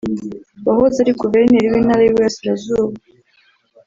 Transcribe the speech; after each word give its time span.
wahoze 0.67 0.97
ari 1.03 1.13
Guverineri 1.21 1.71
w’intara 1.73 2.01
y’uburasirazuba 2.03 2.97